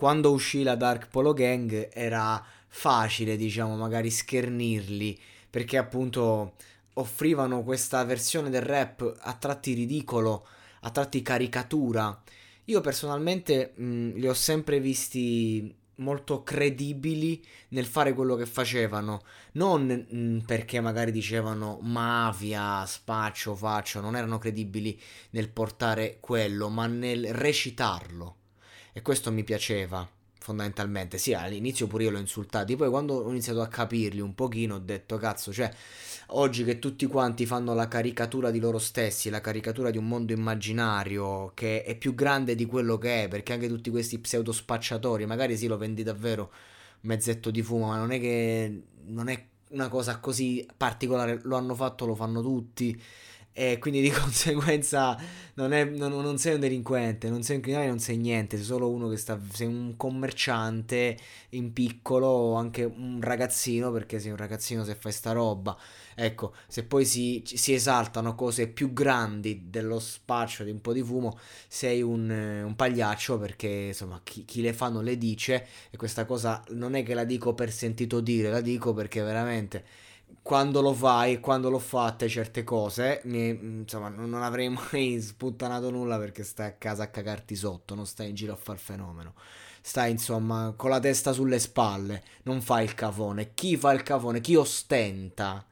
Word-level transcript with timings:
Quando 0.00 0.32
uscì 0.32 0.62
la 0.62 0.76
Dark 0.76 1.08
Polo 1.08 1.34
Gang 1.34 1.90
era 1.92 2.42
facile, 2.68 3.36
diciamo, 3.36 3.76
magari 3.76 4.08
schernirli, 4.08 5.20
perché 5.50 5.76
appunto 5.76 6.54
offrivano 6.94 7.62
questa 7.62 8.02
versione 8.04 8.48
del 8.48 8.62
rap 8.62 9.18
a 9.20 9.34
tratti 9.34 9.74
ridicolo, 9.74 10.46
a 10.80 10.90
tratti 10.90 11.20
caricatura. 11.20 12.18
Io 12.64 12.80
personalmente 12.80 13.74
mh, 13.76 14.12
li 14.14 14.26
ho 14.26 14.32
sempre 14.32 14.80
visti 14.80 15.70
molto 15.96 16.42
credibili 16.44 17.44
nel 17.68 17.84
fare 17.84 18.14
quello 18.14 18.36
che 18.36 18.46
facevano, 18.46 19.20
non 19.52 19.82
mh, 19.84 20.46
perché 20.46 20.80
magari 20.80 21.12
dicevano 21.12 21.78
mafia, 21.82 22.86
spaccio, 22.86 23.54
faccio, 23.54 24.00
non 24.00 24.16
erano 24.16 24.38
credibili 24.38 24.98
nel 25.32 25.50
portare 25.50 26.16
quello, 26.20 26.70
ma 26.70 26.86
nel 26.86 27.34
recitarlo. 27.34 28.36
E 28.92 29.02
questo 29.02 29.30
mi 29.32 29.44
piaceva 29.44 30.08
fondamentalmente. 30.38 31.18
Sì, 31.18 31.34
all'inizio 31.34 31.86
pure 31.86 32.04
io 32.04 32.10
l'ho 32.10 32.18
insultati, 32.18 32.74
poi 32.76 32.88
quando 32.88 33.14
ho 33.14 33.30
iniziato 33.30 33.60
a 33.60 33.68
capirli 33.68 34.20
un 34.20 34.34
pochino 34.34 34.76
ho 34.76 34.78
detto 34.78 35.16
cazzo, 35.16 35.52
cioè 35.52 35.70
oggi 36.28 36.64
che 36.64 36.78
tutti 36.78 37.06
quanti 37.06 37.46
fanno 37.46 37.74
la 37.74 37.88
caricatura 37.88 38.50
di 38.50 38.58
loro 38.58 38.78
stessi, 38.78 39.30
la 39.30 39.40
caricatura 39.40 39.90
di 39.90 39.98
un 39.98 40.08
mondo 40.08 40.32
immaginario 40.32 41.52
che 41.54 41.84
è 41.84 41.94
più 41.96 42.14
grande 42.14 42.54
di 42.54 42.66
quello 42.66 42.98
che 42.98 43.24
è, 43.24 43.28
perché 43.28 43.52
anche 43.52 43.68
tutti 43.68 43.90
questi 43.90 44.18
pseudo 44.18 44.52
spacciatori, 44.52 45.26
magari 45.26 45.56
sì 45.56 45.66
lo 45.66 45.76
vendi 45.76 46.02
davvero 46.02 46.50
mezzetto 47.02 47.50
di 47.50 47.62
fumo, 47.62 47.88
ma 47.88 47.96
non 47.98 48.10
è 48.10 48.18
che 48.20 48.82
non 49.06 49.28
è 49.28 49.46
una 49.70 49.88
cosa 49.88 50.18
così 50.18 50.66
particolare, 50.76 51.40
lo 51.44 51.56
hanno 51.56 51.74
fatto, 51.74 52.06
lo 52.06 52.14
fanno 52.14 52.42
tutti 52.42 53.00
e 53.52 53.78
quindi 53.78 54.00
di 54.00 54.10
conseguenza 54.10 55.18
non, 55.54 55.72
è, 55.72 55.84
non, 55.84 56.12
non, 56.12 56.38
sei 56.38 56.54
un 56.54 56.60
delinquente, 56.60 57.28
non 57.28 57.42
sei 57.42 57.56
un 57.56 57.62
criminale, 57.62 57.88
non 57.88 57.98
sei 57.98 58.16
niente, 58.16 58.56
sei 58.56 58.64
solo 58.64 58.90
uno 58.90 59.08
che 59.08 59.16
sta, 59.16 59.38
sei 59.52 59.66
un 59.66 59.96
commerciante 59.96 61.16
in 61.50 61.72
piccolo 61.72 62.26
o 62.26 62.54
anche 62.54 62.84
un 62.84 63.18
ragazzino 63.20 63.90
perché 63.90 64.18
sei 64.18 64.30
un 64.30 64.36
ragazzino 64.36 64.84
se 64.84 64.94
fai 64.94 65.12
sta 65.12 65.32
roba. 65.32 65.76
Ecco, 66.14 66.54
se 66.68 66.84
poi 66.84 67.04
si, 67.04 67.42
si 67.44 67.72
esaltano 67.72 68.34
cose 68.34 68.68
più 68.68 68.92
grandi 68.92 69.64
dello 69.68 69.98
spaccio 69.98 70.64
di 70.64 70.70
un 70.70 70.80
po' 70.80 70.92
di 70.92 71.02
fumo, 71.02 71.38
sei 71.66 72.02
un, 72.02 72.30
un 72.30 72.76
pagliaccio 72.76 73.38
perché 73.38 73.68
insomma 73.68 74.20
chi, 74.22 74.44
chi 74.44 74.60
le 74.60 74.72
fa 74.72 74.88
non 74.88 75.04
le 75.04 75.16
dice 75.16 75.66
e 75.90 75.96
questa 75.96 76.24
cosa 76.24 76.62
non 76.70 76.94
è 76.94 77.02
che 77.02 77.14
la 77.14 77.24
dico 77.24 77.54
per 77.54 77.72
sentito 77.72 78.20
dire, 78.20 78.50
la 78.50 78.60
dico 78.60 78.92
perché 78.92 79.22
veramente 79.22 79.84
quando 80.42 80.80
lo 80.80 80.92
fai 80.92 81.34
e 81.34 81.40
quando 81.40 81.70
l'ho 81.70 81.78
fatte 81.78 82.28
certe 82.28 82.64
cose, 82.64 83.20
mi, 83.24 83.48
insomma, 83.48 84.08
non 84.08 84.42
avrei 84.42 84.68
mai 84.92 85.20
sputtanato 85.20 85.90
nulla 85.90 86.18
perché 86.18 86.42
stai 86.44 86.68
a 86.68 86.72
casa 86.72 87.04
a 87.04 87.08
cagarti 87.08 87.54
sotto, 87.54 87.94
non 87.94 88.06
stai 88.06 88.30
in 88.30 88.34
giro 88.34 88.52
a 88.52 88.56
far 88.56 88.78
fenomeno. 88.78 89.34
Stai 89.82 90.10
insomma 90.10 90.74
con 90.76 90.90
la 90.90 91.00
testa 91.00 91.32
sulle 91.32 91.58
spalle, 91.58 92.22
non 92.44 92.60
fai 92.60 92.84
il 92.84 92.94
cafone. 92.94 93.54
Chi 93.54 93.76
fa 93.76 93.92
il 93.92 94.02
cafone? 94.02 94.40
Chi 94.40 94.54
ostenta? 94.56 95.64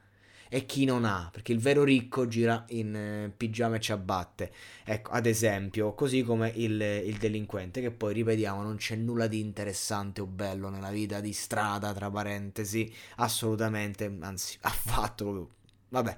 E 0.51 0.65
chi 0.65 0.83
non 0.83 1.05
ha, 1.05 1.29
perché 1.31 1.51
il 1.51 1.59
vero 1.59 1.83
ricco 1.83 2.27
gira 2.27 2.65
in 2.69 2.95
eh, 2.95 3.31
pigiama 3.35 3.75
e 3.75 3.79
ciabatte. 3.79 4.51
Ecco, 4.83 5.11
ad 5.11 5.27
esempio, 5.27 5.93
così 5.93 6.23
come 6.23 6.51
il, 6.55 6.81
il, 6.81 7.17
delinquente, 7.17 7.81
che 7.81 7.91
poi 7.91 8.13
ripetiamo, 8.15 8.63
non 8.63 8.77
c'è 8.77 8.95
nulla 8.95 9.27
di 9.27 9.39
interessante 9.39 10.21
o 10.21 10.25
bello 10.25 10.69
nella 10.69 10.89
vita 10.89 11.19
di 11.21 11.33
strada, 11.33 11.93
tra 11.93 12.09
parentesi, 12.09 12.91
assolutamente, 13.17 14.11
anzi, 14.21 14.57
affatto. 14.61 15.51
Vabbè. 15.89 16.17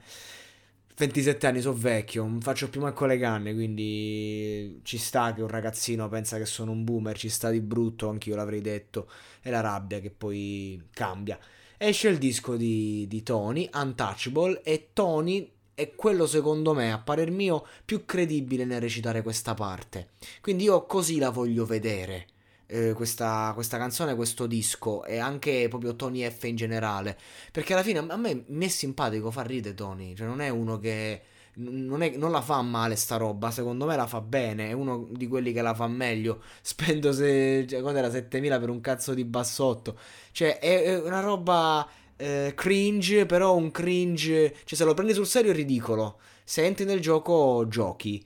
27 0.95 1.47
anni, 1.47 1.61
sono 1.61 1.77
vecchio, 1.77 2.23
non 2.23 2.41
faccio 2.41 2.69
più 2.69 2.79
manco 2.79 3.05
le 3.05 3.17
canne, 3.17 3.53
quindi 3.53 4.79
ci 4.83 4.97
sta 4.97 5.33
che 5.33 5.41
un 5.41 5.47
ragazzino 5.47 6.07
pensa 6.09 6.37
che 6.37 6.45
sono 6.45 6.71
un 6.71 6.83
boomer, 6.83 7.17
ci 7.17 7.29
sta 7.29 7.49
di 7.49 7.59
brutto, 7.59 8.07
anch'io 8.09 8.35
l'avrei 8.35 8.61
detto, 8.61 9.09
è 9.41 9.49
la 9.49 9.61
rabbia 9.61 9.99
che 9.99 10.11
poi 10.11 10.79
cambia 10.93 11.39
esce 11.87 12.09
il 12.09 12.19
disco 12.19 12.55
di, 12.55 13.07
di 13.07 13.23
Tony, 13.23 13.67
Untouchable, 13.73 14.61
e 14.63 14.89
Tony 14.93 15.51
è 15.73 15.95
quello 15.95 16.27
secondo 16.27 16.73
me, 16.73 16.91
a 16.91 16.99
parer 16.99 17.31
mio, 17.31 17.65
più 17.83 18.05
credibile 18.05 18.65
nel 18.65 18.79
recitare 18.79 19.23
questa 19.23 19.55
parte. 19.55 20.09
Quindi 20.41 20.65
io 20.65 20.85
così 20.85 21.17
la 21.17 21.31
voglio 21.31 21.65
vedere. 21.65 22.27
Eh, 22.67 22.93
questa, 22.93 23.51
questa, 23.55 23.77
canzone, 23.77 24.15
questo 24.15 24.45
disco 24.45 25.03
e 25.03 25.17
anche 25.17 25.67
proprio 25.69 25.95
Tony 25.95 26.29
F 26.29 26.43
in 26.43 26.55
generale 26.55 27.17
perché 27.51 27.73
alla 27.73 27.83
fine 27.83 27.99
a 27.99 28.15
me 28.15 28.45
mi 28.47 28.65
è 28.65 28.69
simpatico 28.69 29.29
fa 29.29 29.41
ridere 29.41 29.75
Tony 29.75 30.15
cioè 30.15 30.25
non 30.25 30.39
è 30.39 30.47
uno 30.47 30.79
che 30.79 31.21
non, 31.55 32.01
è, 32.01 32.15
non, 32.15 32.31
la 32.31 32.41
fa 32.41 32.61
male 32.61 32.95
sta 32.95 33.17
roba, 33.17 33.51
secondo 33.51 33.85
me 33.85 33.95
la 33.95 34.07
fa 34.07 34.21
bene, 34.21 34.69
è 34.69 34.71
uno 34.71 35.07
di 35.11 35.27
quelli 35.27 35.51
che 35.51 35.61
la 35.61 35.73
fa 35.73 35.87
meglio. 35.87 36.41
Spendo 36.61 37.11
se, 37.11 37.65
cioè, 37.67 37.81
quando 37.81 37.99
era 37.99 38.09
7000 38.09 38.59
per 38.59 38.69
un 38.69 38.79
cazzo 38.79 39.13
di 39.13 39.25
bassotto. 39.25 39.97
Cioè, 40.31 40.59
è, 40.59 40.83
è 40.83 41.01
una 41.01 41.19
roba 41.19 41.87
eh, 42.15 42.53
cringe, 42.55 43.25
però 43.25 43.55
un 43.55 43.71
cringe, 43.71 44.55
cioè 44.63 44.77
se 44.77 44.85
lo 44.85 44.93
prendi 44.93 45.13
sul 45.13 45.27
serio 45.27 45.51
è 45.51 45.55
ridicolo. 45.55 46.19
Se 46.43 46.63
entri 46.63 46.85
nel 46.85 46.99
gioco, 46.99 47.65
giochi. 47.67 48.23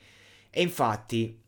E 0.50 0.62
infatti, 0.62 1.40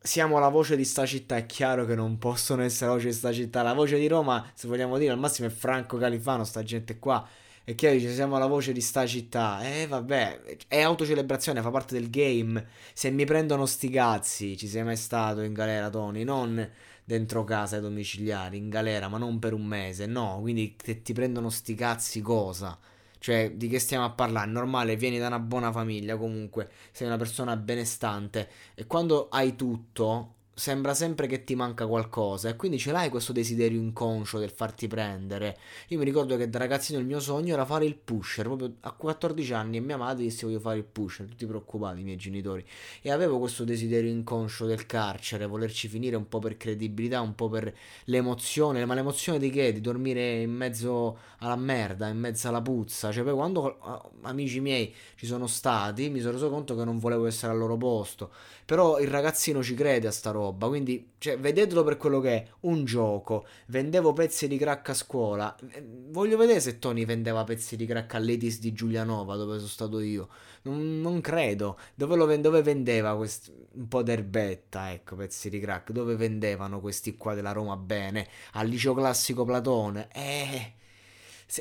siamo 0.00 0.38
la 0.38 0.48
voce 0.48 0.76
di 0.76 0.84
sta 0.84 1.04
città, 1.06 1.36
è 1.36 1.46
chiaro 1.46 1.84
che 1.84 1.94
non 1.94 2.18
possono 2.18 2.62
essere 2.62 2.88
la 2.88 2.96
voce 2.96 3.08
di 3.08 3.12
sta 3.14 3.32
città. 3.32 3.62
La 3.62 3.74
voce 3.74 3.98
di 3.98 4.06
Roma, 4.06 4.50
se 4.54 4.68
vogliamo 4.68 4.98
dire, 4.98 5.12
al 5.12 5.18
massimo 5.18 5.48
è 5.48 5.50
Franco 5.50 5.96
Califano, 5.96 6.44
sta 6.44 6.62
gente 6.62 6.98
qua 6.98 7.26
e 7.64 7.74
che 7.74 7.92
dice 7.92 8.12
siamo 8.12 8.38
la 8.38 8.46
voce 8.46 8.72
di 8.72 8.80
sta 8.80 9.06
città. 9.06 9.62
Eh 9.62 9.86
vabbè, 9.86 10.58
è 10.68 10.80
autocelebrazione, 10.80 11.62
fa 11.62 11.70
parte 11.70 11.94
del 11.94 12.10
game. 12.10 12.66
Se 12.92 13.10
mi 13.10 13.24
prendono 13.24 13.66
sti 13.66 13.88
cazzi, 13.88 14.56
ci 14.56 14.68
sei 14.68 14.84
mai 14.84 14.96
stato 14.96 15.40
in 15.40 15.52
galera, 15.52 15.88
Tony? 15.90 16.24
Non 16.24 16.70
dentro 17.04 17.44
casa 17.44 17.76
ai 17.76 17.82
domiciliari, 17.82 18.56
in 18.56 18.68
galera, 18.68 19.08
ma 19.08 19.18
non 19.18 19.38
per 19.38 19.52
un 19.52 19.64
mese, 19.64 20.06
no. 20.06 20.38
Quindi 20.40 20.76
se 20.82 21.02
ti 21.02 21.12
prendono 21.12 21.50
sti 21.50 21.74
cazzi 21.74 22.20
cosa? 22.20 22.78
Cioè, 23.18 23.52
di 23.52 23.68
che 23.68 23.78
stiamo 23.78 24.04
a 24.04 24.10
parlare? 24.10 24.50
Normale, 24.50 24.96
vieni 24.96 25.18
da 25.18 25.28
una 25.28 25.38
buona 25.38 25.72
famiglia, 25.72 26.16
comunque, 26.18 26.70
sei 26.92 27.06
una 27.06 27.16
persona 27.16 27.56
benestante. 27.56 28.48
E 28.74 28.86
quando 28.86 29.28
hai 29.30 29.56
tutto, 29.56 30.34
sembra 30.54 30.94
sempre 30.94 31.26
che 31.26 31.42
ti 31.42 31.56
manca 31.56 31.86
qualcosa 31.86 32.48
e 32.48 32.56
quindi 32.56 32.78
ce 32.78 32.92
l'hai 32.92 33.08
questo 33.08 33.32
desiderio 33.32 33.80
inconscio 33.80 34.38
del 34.38 34.50
farti 34.50 34.86
prendere. 34.86 35.58
Io 35.88 35.98
mi 35.98 36.04
ricordo 36.04 36.36
che 36.36 36.48
da 36.48 36.58
ragazzino 36.58 37.00
il 37.00 37.04
mio 37.04 37.18
sogno 37.20 37.54
era 37.54 37.64
fare 37.64 37.84
il 37.84 37.96
pusher, 37.96 38.44
proprio 38.46 38.74
a 38.80 38.92
14 38.92 39.52
anni 39.52 39.76
e 39.78 39.80
mia 39.80 39.96
madre 39.96 40.22
disse 40.22 40.46
voglio 40.46 40.60
fare 40.60 40.78
il 40.78 40.84
pusher, 40.84 41.26
tutti 41.26 41.44
preoccupati 41.44 42.00
i 42.00 42.04
miei 42.04 42.16
genitori. 42.16 42.64
E 43.02 43.10
avevo 43.10 43.38
questo 43.38 43.64
desiderio 43.64 44.10
inconscio 44.10 44.66
del 44.66 44.86
carcere, 44.86 45.46
volerci 45.46 45.88
finire 45.88 46.16
un 46.16 46.28
po' 46.28 46.38
per 46.38 46.56
credibilità, 46.56 47.20
un 47.20 47.34
po' 47.34 47.48
per 47.48 47.74
l'emozione, 48.04 48.84
ma 48.84 48.94
l'emozione 48.94 49.38
di 49.38 49.50
che? 49.50 49.72
Di 49.72 49.80
dormire 49.80 50.40
in 50.40 50.52
mezzo 50.52 51.18
alla 51.38 51.56
merda, 51.56 52.08
in 52.08 52.18
mezzo 52.18 52.48
alla 52.48 52.62
puzza. 52.62 53.10
Cioè 53.10 53.24
poi 53.24 53.34
quando 53.34 54.12
amici 54.22 54.60
miei 54.60 54.94
ci 55.16 55.26
sono 55.26 55.46
stati 55.46 56.08
mi 56.08 56.20
sono 56.20 56.32
reso 56.32 56.50
conto 56.50 56.76
che 56.76 56.84
non 56.84 56.98
volevo 56.98 57.26
essere 57.26 57.52
al 57.52 57.58
loro 57.58 57.76
posto. 57.76 58.30
Però 58.64 58.98
il 58.98 59.08
ragazzino 59.08 59.62
ci 59.62 59.74
crede 59.74 60.08
a 60.08 60.10
sta 60.10 60.30
roba, 60.30 60.43
quindi 60.52 61.12
cioè, 61.18 61.38
vedetelo 61.38 61.82
per 61.84 61.96
quello 61.96 62.20
che 62.20 62.30
è, 62.30 62.48
un 62.60 62.84
gioco. 62.84 63.46
Vendevo 63.68 64.12
pezzi 64.12 64.46
di 64.48 64.58
crack 64.58 64.90
a 64.90 64.94
scuola. 64.94 65.56
Eh, 65.70 65.82
voglio 66.10 66.36
vedere 66.36 66.60
se 66.60 66.78
Tony 66.78 67.04
vendeva 67.04 67.44
pezzi 67.44 67.76
di 67.76 67.86
crack 67.86 68.14
all'Etis 68.14 68.60
di 68.60 68.72
Giulianova, 68.72 69.36
dove 69.36 69.56
sono 69.56 69.68
stato 69.68 70.00
io. 70.00 70.28
Non, 70.62 71.00
non 71.00 71.20
credo. 71.20 71.78
Dove, 71.94 72.16
lo, 72.16 72.36
dove 72.36 72.62
vendeva 72.62 73.16
quest... 73.16 73.52
un 73.72 73.88
po' 73.88 74.02
d'erbetta, 74.02 74.92
ecco, 74.92 75.16
pezzi 75.16 75.48
di 75.48 75.60
crack? 75.60 75.92
Dove 75.92 76.16
vendevano 76.16 76.80
questi 76.80 77.16
qua 77.16 77.34
della 77.34 77.52
Roma 77.52 77.76
bene? 77.76 78.28
Al 78.52 78.68
liceo 78.68 78.94
classico 78.94 79.44
Platone? 79.44 80.08
Eh 80.12 80.74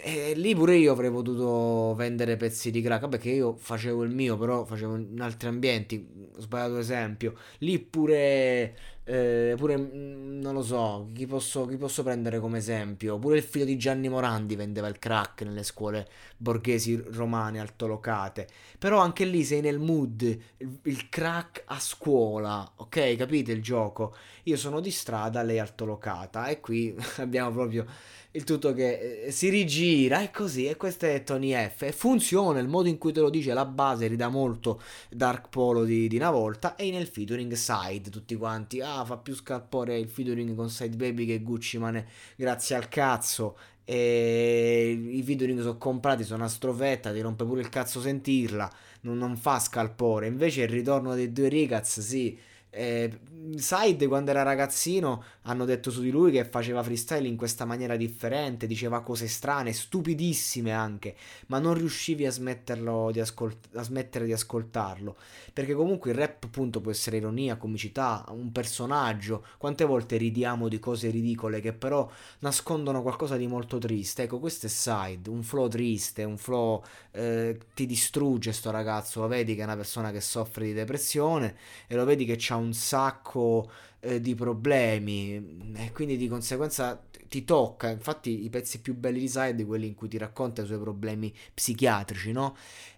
e 0.02 0.34
lì 0.36 0.56
pure 0.56 0.76
io 0.76 0.92
avrei 0.92 1.12
potuto 1.12 1.94
vendere 1.96 2.38
pezzi 2.38 2.72
di 2.72 2.82
crack. 2.82 3.02
Vabbè, 3.02 3.18
che 3.18 3.30
io 3.30 3.56
facevo 3.56 4.04
il 4.04 4.10
mio, 4.10 4.38
però 4.38 4.66
facevo 4.66 4.96
in 4.96 5.22
altri 5.22 5.48
ambienti. 5.50 6.08
Ho 6.36 6.42
sbagliato 6.42 6.78
esempio. 6.78 7.36
Lì 7.60 7.80
pure 7.80 8.74
eh, 9.06 9.56
pure, 9.58 9.78
mm, 9.78 10.40
non 10.40 10.54
lo 10.54 10.64
so, 10.64 11.10
chi 11.14 11.26
posso, 11.28 11.66
chi 11.66 11.76
posso 11.76 12.04
prendere 12.04 12.40
come 12.40 12.60
esempio? 12.60 13.20
Pure 13.20 13.38
il 13.38 13.44
figlio 13.44 13.66
di 13.66 13.78
Gianni 13.78 14.08
Morandi 14.08 14.56
vendeva 14.56 14.88
il 14.88 14.98
crack 14.98 15.42
nelle 15.42 15.64
scuole 15.64 16.08
borghesi 16.38 16.96
romane 17.12 17.60
altolocate. 17.60 18.48
Però 18.80 19.00
anche 19.00 19.26
lì 19.26 19.44
sei 19.44 19.60
nel 19.62 19.80
mood, 19.80 20.22
il, 20.22 20.80
il 20.84 21.10
crack 21.10 21.64
a 21.66 21.80
scuola, 21.80 22.72
ok? 22.78 23.16
Capite 23.18 23.52
il 23.52 23.62
gioco? 23.62 24.16
Io 24.44 24.56
sono 24.56 24.80
di 24.80 24.92
strada, 24.92 25.42
lei 25.42 25.60
altolocata 25.60 26.48
e 26.48 26.62
qui 26.62 26.96
abbiamo 27.18 27.52
proprio 27.52 27.86
il 28.36 28.44
tutto 28.44 28.74
che 28.74 29.26
eh, 29.26 29.32
si 29.32 29.50
rigira 29.50 30.22
e 30.22 30.32
così 30.32 30.66
e 30.66 30.76
questo 30.76 31.06
è 31.06 31.24
Tony 31.24 31.54
F 31.54 31.84
e 31.84 31.92
funziona 31.92 32.60
il 32.60 32.68
modo 32.68 32.88
in 32.88 32.98
cui 32.98 33.12
te 33.12 33.20
lo 33.20 33.30
dice 33.30 33.54
la 33.54 33.66
base 33.66 34.08
ridà 34.08 34.28
molto 34.28 34.82
Dark 35.10 35.50
Polo 35.50 35.84
di, 35.84 36.08
di 36.08 36.16
una 36.16 36.32
volta 36.32 36.76
e 36.76 36.90
nel 36.90 37.08
featuring 37.08 37.54
side 37.54 38.10
tutti 38.10 38.36
quanti 38.36 38.82
ah 38.82 39.06
fa 39.06 39.18
più 39.18 39.36
scalpore 39.36 40.00
il 40.00 40.10
featuring 40.10 40.56
con 40.56 40.70
Side 40.70 40.96
Baby 40.96 41.26
che 41.26 41.42
Gucci 41.42 41.78
Mane 41.78 42.08
grazie 42.36 42.76
al 42.76 42.88
cazzo 42.90 43.56
e 43.86 45.10
i 45.12 45.22
featuring 45.22 45.60
sono 45.60 45.78
comprati 45.78 46.24
sono 46.24 46.40
una 46.40 46.50
strofetta 46.50 47.12
ti 47.12 47.22
rompe 47.22 47.46
pure 47.46 47.62
il 47.62 47.70
cazzo 47.70 48.02
sentirla 48.02 48.72
non, 49.02 49.18
non 49.18 49.38
fa 49.38 49.60
scalpore 49.60 50.26
invece 50.26 50.64
il 50.64 50.70
ritorno 50.70 51.14
dei 51.14 51.32
due 51.32 51.50
Rigaz 51.50 52.00
sì 52.00 52.36
eh, 52.74 53.20
Side 53.56 54.08
quando 54.08 54.32
era 54.32 54.42
ragazzino 54.42 55.24
hanno 55.44 55.66
detto 55.66 55.92
su 55.92 56.02
di 56.02 56.10
lui 56.10 56.32
che 56.32 56.46
faceva 56.46 56.82
freestyle 56.82 57.28
in 57.28 57.36
questa 57.36 57.66
maniera 57.66 57.98
differente, 57.98 58.68
diceva 58.68 59.02
cose 59.02 59.28
strane, 59.28 59.74
stupidissime 59.74 60.72
anche, 60.72 61.16
ma 61.48 61.60
non 61.60 61.74
riuscivi 61.74 62.26
a, 62.26 62.32
smetterlo 62.32 63.12
di 63.12 63.20
ascolt- 63.20 63.76
a 63.76 63.84
smettere 63.84 64.26
di 64.26 64.32
ascoltarlo, 64.32 65.18
perché 65.52 65.74
comunque 65.74 66.12
il 66.12 66.18
rap 66.18 66.46
appunto 66.46 66.80
può 66.80 66.90
essere 66.90 67.18
ironia, 67.18 67.58
comicità, 67.58 68.24
un 68.30 68.52
personaggio, 68.52 69.46
quante 69.58 69.84
volte 69.84 70.16
ridiamo 70.16 70.70
di 70.70 70.80
cose 70.80 71.10
ridicole 71.10 71.60
che 71.60 71.74
però 71.74 72.10
nascondono 72.40 73.02
qualcosa 73.02 73.36
di 73.36 73.48
molto 73.48 73.78
triste, 73.78 74.24
ecco 74.24 74.40
questo 74.40 74.68
è 74.68 74.70
Side, 74.70 75.30
un 75.30 75.44
flow 75.44 75.68
triste, 75.68 76.24
un 76.24 76.38
flow 76.38 76.82
eh, 77.12 77.60
ti 77.74 77.86
distrugge 77.86 78.54
sto 78.54 78.72
ragazzo, 78.72 79.20
lo 79.20 79.28
vedi 79.28 79.54
che 79.54 79.62
è 79.62 79.66
una 79.66 79.76
persona 79.76 80.12
che 80.12 80.22
soffre 80.22 80.66
di 80.66 80.74
depressione 80.74 81.56
e 81.88 81.96
lo 81.96 82.06
vedi 82.06 82.24
che 82.24 82.40
ha 82.50 82.56
un 82.56 82.63
sacco 82.72 83.70
eh, 84.00 84.22
di 84.22 84.36
problemi 84.36 85.74
e 85.76 85.92
quindi 85.92 86.16
di 86.16 86.28
conseguenza 86.28 87.02
ti 87.28 87.44
tocca. 87.44 87.90
Infatti, 87.90 88.44
i 88.46 88.50
pezzi 88.50 88.80
più 88.80 88.96
belli 88.96 89.20
di 89.20 89.28
Side, 89.28 89.66
quelli 89.66 89.88
in 89.88 89.96
cui 89.96 90.08
ti 90.08 90.20
racconta 90.20 90.62
i 90.62 90.66
suoi 90.66 90.78
problemi 90.78 91.34
psichiatrici, 91.54 92.32
no? 92.32 92.56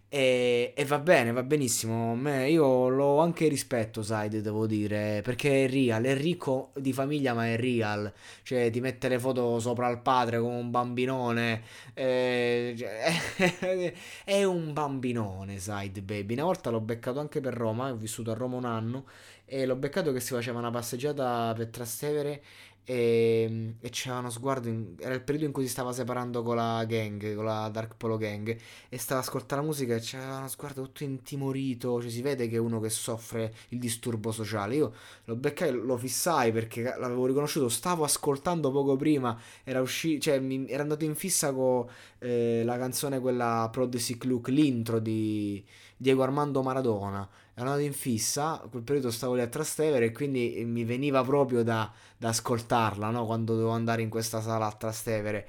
E, 0.07 0.73
e, 0.75 0.85
va 0.85 0.99
bene, 0.99 1.31
va 1.31 1.43
benissimo. 1.43 2.15
Me, 2.15 2.49
io 2.49 2.89
l'ho 2.89 3.19
anche 3.19 3.47
rispetto, 3.47 4.01
Side, 4.03 4.41
devo 4.41 4.65
dire, 4.67 5.21
perché 5.23 5.65
è 5.65 5.69
real, 5.69 6.03
è 6.03 6.15
ricco 6.15 6.71
di 6.75 6.93
famiglia, 6.93 7.33
ma 7.33 7.47
è 7.47 7.57
real. 7.57 8.11
Cioè, 8.43 8.69
ti 8.71 8.79
mette 8.81 9.07
le 9.09 9.19
foto 9.19 9.59
sopra 9.59 9.89
il 9.89 9.99
padre 9.99 10.39
come 10.39 10.55
un 10.55 10.69
bambinone. 10.69 11.61
Eh, 11.93 12.75
cioè, 12.77 13.93
è 14.23 14.43
un 14.43 14.73
bambinone, 14.73 15.59
Side 15.59 16.01
Baby. 16.01 16.33
Una 16.33 16.43
volta 16.43 16.69
l'ho 16.69 16.81
beccato 16.81 17.19
anche 17.19 17.41
per 17.41 17.53
Roma, 17.53 17.91
ho 17.91 17.95
vissuto 17.95 18.31
a 18.31 18.35
Roma 18.35 18.57
un 18.57 18.65
anno 18.65 19.05
e 19.45 19.65
l'ho 19.65 19.75
beccato 19.75 20.11
che 20.11 20.19
si 20.19 20.33
faceva 20.33 20.59
una 20.59 20.71
passeggiata 20.71 21.53
per 21.55 21.67
Trastevere 21.67 22.43
e, 22.87 23.73
e 23.81 23.89
c'era 23.89 24.19
uno 24.19 24.29
sguardo 24.29 24.67
in, 24.67 24.93
era 24.99 25.15
il 25.15 25.23
periodo 25.23 25.47
in 25.47 25.51
cui 25.51 25.63
si 25.63 25.69
stava 25.69 25.91
separando 25.91 26.43
con 26.43 26.55
la 26.55 26.85
gang 26.85 27.33
con 27.33 27.43
la 27.43 27.67
Dark 27.69 27.95
Polo 27.97 28.15
Gang 28.15 28.55
e 28.89 28.97
stava 28.99 29.21
ascoltando 29.21 29.63
la 29.63 29.69
musica 29.69 29.95
e 29.95 29.99
c'era 29.99 30.37
uno 30.37 30.47
sguardo 30.47 30.83
tutto 30.83 31.03
intimorito 31.03 31.99
cioè 31.99 32.11
si 32.11 32.21
vede 32.21 32.47
che 32.47 32.57
è 32.57 32.59
uno 32.59 32.79
che 32.79 32.89
soffre 32.91 33.53
il 33.69 33.79
disturbo 33.79 34.31
sociale. 34.31 34.75
Io 34.75 34.93
lo 35.25 35.35
beccai 35.35 35.71
lo 35.71 35.97
fissai 35.97 36.51
perché 36.51 36.83
l'avevo 36.83 37.25
riconosciuto 37.25 37.69
stavo 37.69 38.03
ascoltando 38.03 38.71
poco 38.71 38.95
prima 38.95 39.35
era 39.63 39.81
uscito 39.81 40.21
cioè 40.21 40.37
mi, 40.39 40.69
era 40.69 40.83
andato 40.83 41.05
in 41.05 41.15
fissa 41.15 41.51
con 41.53 41.87
eh, 42.19 42.61
la 42.63 42.77
canzone 42.77 43.19
quella 43.19 43.67
Pro 43.71 43.89
The 43.89 43.97
Sick 43.97 44.25
Look 44.25 44.49
l'intro 44.49 44.99
di 44.99 45.63
Diego 45.97 46.21
Armando 46.21 46.61
Maradona 46.61 47.27
ero 47.55 47.69
andato 47.69 47.81
in 47.85 47.93
fissa, 47.93 48.61
quel 48.69 48.83
periodo 48.83 49.11
stavo 49.11 49.33
lì 49.33 49.41
a 49.41 49.47
Trastevere 49.47 50.05
e 50.05 50.11
quindi 50.11 50.61
mi 50.65 50.83
veniva 50.83 51.23
proprio 51.23 51.63
da, 51.63 51.91
da 52.17 52.29
ascoltarla, 52.29 53.09
no? 53.09 53.25
Quando 53.25 53.53
dovevo 53.53 53.71
andare 53.71 54.01
in 54.01 54.09
questa 54.09 54.41
sala 54.41 54.67
a 54.67 54.71
Trastevere. 54.73 55.47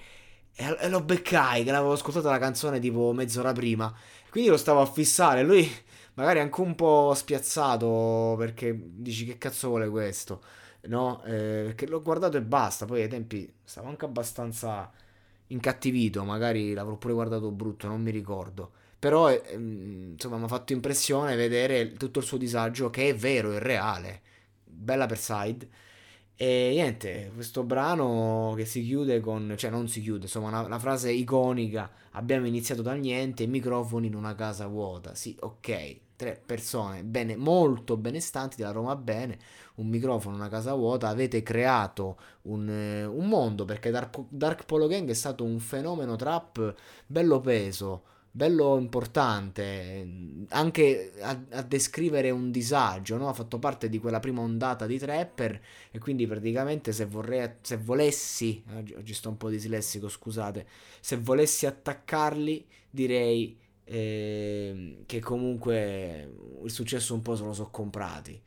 E, 0.55 0.77
e 0.81 0.89
lo 0.89 1.03
beccai, 1.03 1.65
che 1.65 1.71
l'avevo 1.71 1.93
ascoltata 1.93 2.31
la 2.31 2.39
canzone 2.39 2.79
tipo 2.81 3.13
mezz'ora 3.13 3.53
prima. 3.53 3.93
Quindi 4.31 4.49
lo 4.51 4.57
stavo 4.57 4.81
a 4.81 4.87
fissare, 4.87 5.43
lui 5.43 5.69
magari 6.15 6.39
anche 6.41 6.61
un 6.61 6.75
po' 6.75 7.13
spiazzato 7.15 8.35
perché 8.39 8.75
dici 8.79 9.25
che 9.27 9.39
cazzo 9.39 9.69
vuole 9.69 9.89
questo, 9.89 10.43
no? 10.83 11.23
Eh, 11.25 11.63
perché 11.67 11.87
l'ho 11.87 12.03
guardato 12.03 12.37
e 12.37 12.43
basta, 12.43 12.87
poi 12.87 13.03
ai 13.03 13.09
tempi 13.09 13.53
stavo 13.65 13.89
anche 13.89 14.05
abbastanza 14.05 14.91
incattivito, 15.49 16.25
magari 16.25 16.73
l'avrò 16.75 16.97
pure 16.97 17.13
guardato 17.15 17.51
brutto, 17.51 17.87
non 17.89 18.03
mi 18.03 18.11
ricordo. 18.11 18.73
Però 18.99 19.31
ehm, 19.31 20.13
insomma 20.13 20.39
mi 20.39 20.45
ha 20.45 20.49
fatto 20.49 20.73
impressione 20.73 21.37
vedere 21.37 21.93
tutto 21.95 22.19
il 22.21 22.25
suo 22.25 22.39
disagio 22.39 22.91
che 22.91 23.11
è 23.11 23.15
vero, 23.15 23.53
è 23.53 23.59
reale. 23.59 24.23
Bella 24.65 25.07
per 25.07 25.19
side. 25.19 25.69
E 26.39 26.71
niente, 26.75 27.31
questo 27.35 27.63
brano 27.65 28.53
che 28.57 28.67
si 28.67 28.85
chiude 28.85 29.21
con, 29.21 29.55
cioè 29.57 29.71
non 29.71 29.89
si 29.89 30.03
chiude, 30.03 30.25
insomma 30.25 30.49
una, 30.49 30.61
una 30.61 30.79
frase 30.79 31.11
iconica, 31.11 31.91
abbiamo 32.13 32.47
iniziato 32.47 32.83
dal 32.83 32.99
niente, 32.99 33.47
microfoni 33.47 34.07
in 34.09 34.15
una 34.15 34.35
casa 34.35 34.67
vuota, 34.67 35.15
sì, 35.15 35.35
ok, 35.41 36.01
tre 36.15 36.43
persone 36.45 37.05
bene, 37.05 37.37
molto 37.37 37.97
benestanti 37.97 38.57
della 38.57 38.73
Roma 38.73 38.97
Bene, 38.97 39.39
un 39.77 39.89
microfono, 39.89 40.37
una 40.37 40.49
casa 40.49 40.75
vuota, 40.75 41.09
avete 41.09 41.43
creato 41.43 42.19
un, 42.43 42.69
un 42.69 43.29
mondo 43.29 43.65
perché 43.65 43.91
Dark, 43.91 44.19
Dark 44.29 44.67
Polo 44.67 44.89
Gang 44.89 45.09
è 45.09 45.15
stato 45.15 45.43
un 45.43 45.59
fenomeno 45.59 46.17
trap 46.17 46.75
bello 47.07 47.41
peso, 47.41 48.03
bello 48.37 48.77
importante, 48.77 50.07
anche 50.51 51.13
a, 51.21 51.43
a 51.53 51.63
descrivere 51.63 52.29
un 52.29 52.51
disagio, 52.51 53.17
no? 53.17 53.31
ha 53.31 53.33
fatto 53.33 53.59
parte 53.59 53.89
di 53.89 53.99
quella 53.99 54.21
prima 54.21 54.43
ondata 54.43 54.85
di 54.85 54.99
trapper 54.99 55.59
e 55.91 55.99
quindi 55.99 56.27
praticamente 56.27 56.93
se, 56.93 57.07
vorrei, 57.07 57.51
se 57.63 57.79
volessi, 57.79 58.63
oggi, 58.95 59.15
sto 59.15 59.31
un 59.31 59.39
po' 59.39 59.49
dislessico 59.49 60.11
scusate, 60.11 60.67
se 61.01 61.17
volessi 61.17 61.65
attaccarli 61.65 62.67
direi 62.91 63.59
eh, 63.85 64.99
che 65.07 65.21
comunque 65.21 66.31
il 66.63 66.71
successo 66.71 67.15
un 67.15 67.23
po' 67.23 67.37
se 67.37 67.45
lo 67.45 67.55
so 67.55 67.71
comprati 67.71 68.39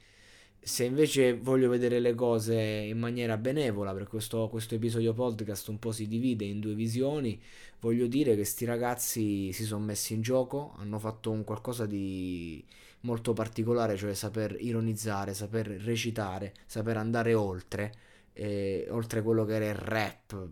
se 0.61 0.83
invece 0.83 1.37
voglio 1.37 1.69
vedere 1.69 1.99
le 1.99 2.13
cose 2.13 2.55
in 2.59 2.99
maniera 2.99 3.37
benevola, 3.37 3.93
per 3.93 4.07
questo, 4.07 4.49
questo, 4.49 4.75
episodio 4.75 5.13
podcast 5.13 5.69
un 5.69 5.79
po' 5.79 5.91
si 5.91 6.07
divide 6.07 6.45
in 6.45 6.59
due 6.59 6.73
visioni, 6.73 7.41
voglio 7.79 8.07
dire 8.07 8.35
che 8.35 8.43
sti 8.43 8.65
ragazzi 8.65 9.51
si 9.53 9.63
sono 9.63 9.85
messi 9.85 10.13
in 10.13 10.21
gioco, 10.21 10.75
hanno 10.77 10.99
fatto 10.99 11.31
un 11.31 11.43
qualcosa 11.43 11.85
di 11.85 12.63
molto 13.01 13.33
particolare, 13.33 13.95
cioè 13.95 14.13
saper 14.13 14.57
ironizzare, 14.59 15.33
saper 15.33 15.67
recitare, 15.67 16.53
saper 16.65 16.97
andare 16.97 17.33
oltre, 17.33 17.93
eh, 18.33 18.85
oltre 18.89 19.21
quello 19.21 19.45
che 19.45 19.55
era 19.55 19.69
il 19.69 19.75
rap 19.75 20.49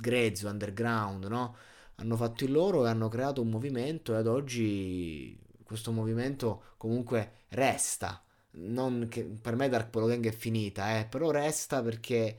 grezzo, 0.00 0.48
underground, 0.48 1.24
no? 1.26 1.56
Hanno 1.96 2.16
fatto 2.16 2.44
il 2.44 2.52
loro 2.52 2.86
e 2.86 2.88
hanno 2.88 3.08
creato 3.08 3.42
un 3.42 3.50
movimento 3.50 4.14
e 4.14 4.16
ad 4.16 4.26
oggi 4.26 5.38
questo 5.64 5.92
movimento 5.92 6.62
comunque 6.76 7.32
resta 7.48 8.22
che, 9.08 9.24
per 9.24 9.56
me 9.56 9.68
Dark 9.68 9.90
Polo 9.90 10.06
Gang 10.06 10.26
è 10.26 10.32
finita, 10.32 10.98
eh, 10.98 11.06
però 11.06 11.30
resta 11.30 11.82
perché 11.82 12.38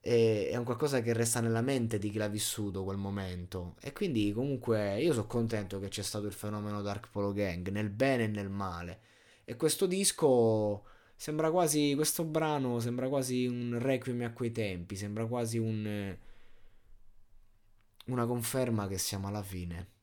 è, 0.00 0.48
è, 0.50 0.56
un 0.56 0.64
qualcosa 0.64 1.00
che 1.00 1.12
resta 1.12 1.40
nella 1.40 1.62
mente 1.62 1.98
di 1.98 2.10
chi 2.10 2.18
l'ha 2.18 2.28
vissuto 2.28 2.84
quel 2.84 2.98
momento. 2.98 3.76
E 3.80 3.92
quindi 3.92 4.32
comunque 4.32 5.00
io 5.00 5.12
sono 5.12 5.26
contento 5.26 5.78
che 5.80 5.88
c'è 5.88 6.02
stato 6.02 6.26
il 6.26 6.32
fenomeno 6.32 6.82
Dark 6.82 7.08
Polo 7.10 7.32
Gang, 7.32 7.68
nel 7.70 7.90
bene 7.90 8.24
e 8.24 8.28
nel 8.28 8.50
male. 8.50 9.00
E 9.44 9.56
questo 9.56 9.86
disco 9.86 10.84
sembra 11.16 11.50
quasi, 11.50 11.94
questo 11.94 12.24
brano 12.24 12.80
sembra 12.80 13.08
quasi 13.08 13.46
un 13.46 13.78
requiem 13.80 14.22
a 14.22 14.32
quei 14.32 14.52
tempi, 14.52 14.96
sembra 14.96 15.26
quasi 15.26 15.58
un, 15.58 16.16
una 18.06 18.26
conferma 18.26 18.86
che 18.88 18.98
siamo 18.98 19.28
alla 19.28 19.42
fine. 19.42 19.93